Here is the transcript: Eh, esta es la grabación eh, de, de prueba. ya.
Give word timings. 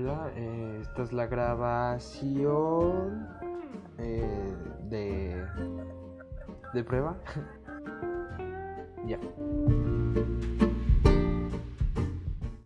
Eh, 0.00 0.78
esta 0.80 1.02
es 1.02 1.12
la 1.12 1.26
grabación 1.26 3.28
eh, 3.98 4.54
de, 4.88 5.44
de 6.72 6.84
prueba. 6.84 7.16
ya. 9.06 9.18